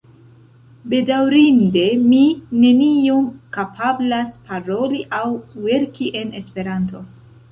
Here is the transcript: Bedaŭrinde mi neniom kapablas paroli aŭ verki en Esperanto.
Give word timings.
Bedaŭrinde 0.93 1.83
mi 2.13 2.21
neniom 2.63 3.27
kapablas 3.57 4.33
paroli 4.49 5.03
aŭ 5.21 5.23
verki 5.67 6.11
en 6.23 6.35
Esperanto. 6.43 7.05